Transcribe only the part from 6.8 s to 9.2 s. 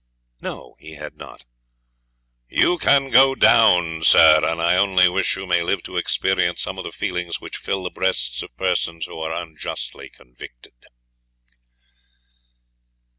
the feelings which fill the breasts of persons who